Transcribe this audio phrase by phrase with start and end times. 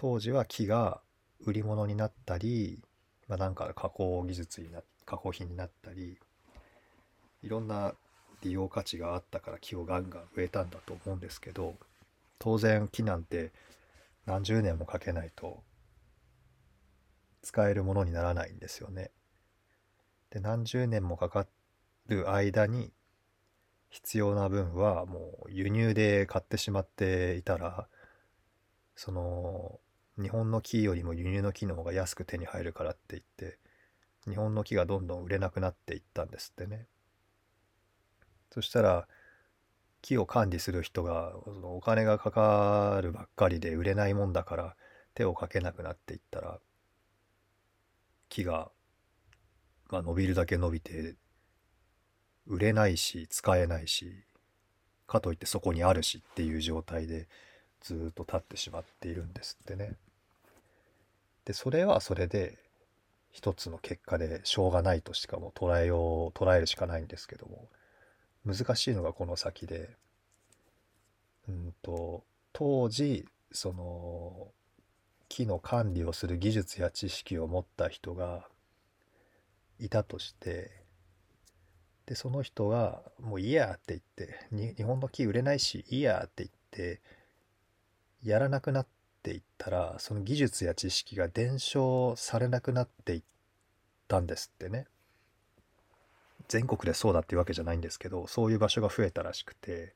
[0.00, 1.02] 当時は木が
[1.40, 2.80] 売り物になったり、
[3.28, 6.16] まあ、なんか加工技術にな加工品になったり
[7.42, 7.92] いろんな
[8.40, 11.74] 利用価値があったから木をガンガン植えたんだと思うんですけど
[12.38, 13.52] 当然木なんて
[14.24, 15.62] 何十年もかけないと
[17.42, 19.10] 使えるものにならないんですよね。
[20.30, 21.46] で何十年もかか
[22.06, 22.90] る間に
[23.90, 27.86] 必要な分はもう輸入で買ってしまっていたら
[28.96, 29.78] その
[30.20, 33.58] 日本の木よりも輸入の木の方が安く手に入るからって言って
[34.28, 36.86] 日本の木がどんどん売れなくなっていったんですってね
[38.52, 39.06] そしたら
[40.02, 44.76] 木を管理する人がそのお金がかかるばっかりで売れないもんだから
[45.14, 46.58] 手をかけなくなっていったら
[48.28, 48.70] 木が、
[49.90, 51.16] まあ、伸びるだけ伸びて
[52.46, 54.24] 売れないし使えないし
[55.06, 57.28] かといってそこにあるしっていう状態で
[57.80, 59.96] ずっと立ってしまっているんですってね。
[61.50, 62.58] でそれはそれで
[63.32, 67.68] 一つの結果でしょうがないとしかも捉えよう捉えるしかないんですけども
[68.46, 69.90] 難しいのがこの先で
[71.48, 74.52] うんと当時その
[75.28, 78.46] 木の管理をする技術や知識を持った人が
[79.80, 80.70] いたとして
[82.06, 87.00] でその人が「もういいや」って言って「日本の木売れないしいいや」って言って
[88.22, 88.86] やらなくなっ
[89.22, 93.22] ていったらその技術や知識が伝承されなくなっていっ
[94.08, 94.86] たんですってね。
[96.48, 99.94] 全国でそうだっていうわけじゃないんですけどそういう場所が増えたらしくて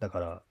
[0.00, 0.42] だから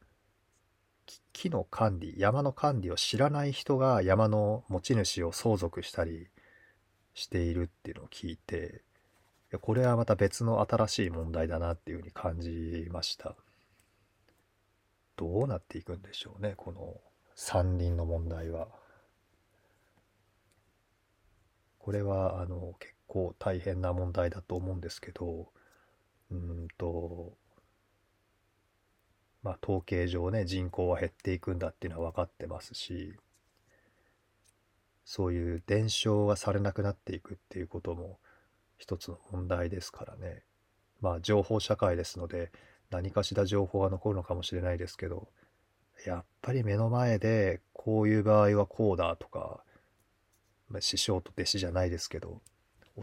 [1.33, 6.29] 木の管理山の管理を知らない人が山の持ち主を相続したり
[7.13, 8.81] しているっていうのを聞いて
[9.61, 13.35] これはまた別の新しい問題だなっていうふうに感じました
[15.15, 16.95] どうなっていくんでしょうねこの
[17.39, 18.67] 山林の問題は。
[21.77, 25.47] これはあの結構大変な問題だと思うんですけど
[26.31, 27.37] うんと
[29.43, 33.13] まあ統計上ね人口は減っていくんだっていうのは分かってますし
[35.05, 38.17] そういう伝承がされなくなっていくっていうことも
[38.79, 40.41] 一つの問題ですからね。
[41.01, 42.51] まあ情報社会ですので
[42.89, 45.27] 何かしら情報が残るのかもしれないですけど
[46.05, 49.63] やっぱり目の前でこういう場合はこうだとか、
[50.69, 52.41] まあ、師匠と弟子じゃないですけど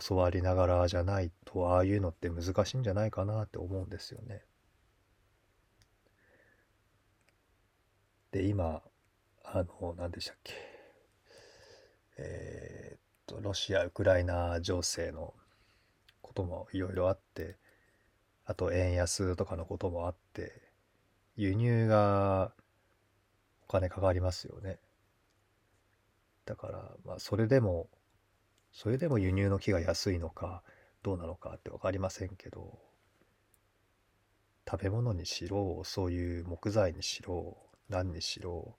[0.06, 4.42] 教わりながらじゃないとああいうのって難しいんじゃないかなって思うんですよね。
[8.32, 8.82] で今
[9.44, 10.54] あの何でしたっけ
[12.16, 15.34] えー、っとロシア・ウクライナ情勢の
[16.20, 17.56] こともいろいろあって
[18.44, 20.52] あと円安とかのこともあって
[21.36, 22.52] 輸入が
[23.68, 24.78] お金かかりますよね。
[26.46, 27.88] だからまあそれでも
[28.72, 30.62] それでも輸入の木が安いのか
[31.02, 32.78] どうなのかって分かりませんけど
[34.68, 37.56] 食べ物にしろそういう木材にしろ
[37.88, 38.76] 何にしろ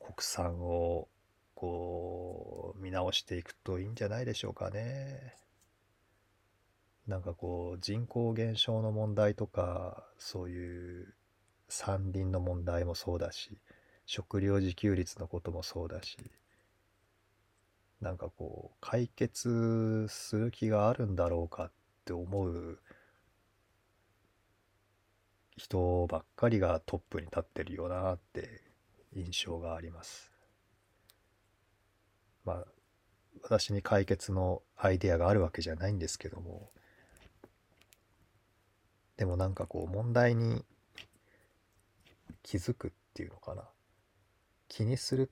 [0.00, 1.08] 国産を
[1.54, 5.34] こう見直していくといいんじゃないでしょうかね。
[7.06, 11.14] なんかこう人口減少の問題とかそういう
[11.68, 13.58] 山林の問題もそうだし
[14.06, 16.16] 食料自給率のこともそうだし
[18.00, 21.72] なんかこう解決する気があるんだろうかっ
[22.04, 22.78] て思う
[25.56, 28.62] 人ばっかりがトップに立ってるよなって
[29.14, 30.30] 印象があります。
[32.44, 32.66] まあ
[33.42, 36.70] 私に解決のアイデアがあるわけじゃないんですけども
[39.16, 40.64] でもなんかこう問題に
[42.42, 43.64] 気づくっていうのかな
[44.68, 45.30] 気にする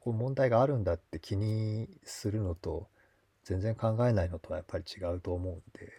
[0.00, 2.88] こう問題があるんだって気にするのと
[3.44, 5.92] 全然考えないのとはやっぱり違うと思うんで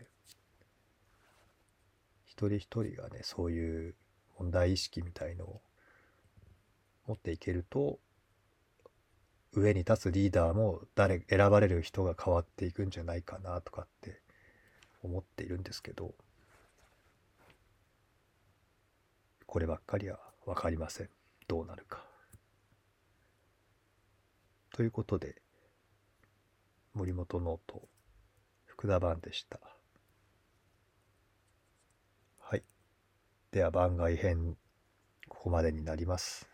[2.26, 3.96] 一人一人がねそういう
[4.38, 5.62] 問題意識みたいのを
[7.08, 8.00] 持っていけると
[9.54, 14.22] 上に立つリーダーも誰選ばれる人が変わっていくんじゃないかなとかって
[15.04, 16.14] 思っているんですけど
[19.48, 21.10] こればっかりは分かりません
[21.48, 21.99] どうなるか。
[24.80, 25.36] ということで、
[26.94, 27.82] 森本ノート、
[28.66, 29.60] 福田版でした。
[32.40, 32.64] はい。
[33.52, 34.56] では番外編、
[35.28, 36.50] ここまでになります。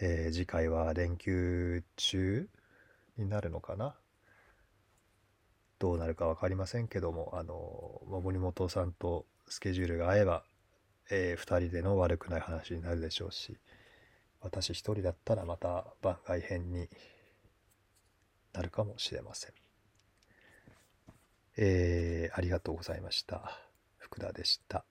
[0.00, 2.48] えー、次回は連休中
[3.18, 3.94] になるのかな？
[5.78, 10.44] どうなるか分かりませんけども、あの、森本さんとスケジュールが合えば、
[11.10, 13.58] えー、2人での悪くない話になるでしょうし、
[14.46, 16.88] 私一人だったらまた番外編に
[18.52, 19.50] なるかもしれません。
[21.58, 23.58] えー、ありがとうございました。
[23.98, 24.84] 福田でした。